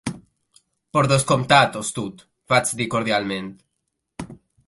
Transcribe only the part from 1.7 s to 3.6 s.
astut" vaig dir cordialment.